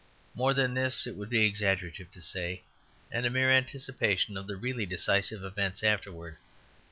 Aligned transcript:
More 0.33 0.55
than 0.55 0.73
this 0.73 1.05
it 1.05 1.15
would 1.15 1.29
be 1.29 1.45
exaggerative 1.45 2.09
to 2.13 2.23
say, 2.23 2.63
and 3.11 3.23
a 3.23 3.29
mere 3.29 3.51
anticipation 3.51 4.35
of 4.35 4.47
the 4.47 4.55
really 4.57 4.87
decisive 4.87 5.43
events 5.43 5.83
afterwards. 5.83 6.39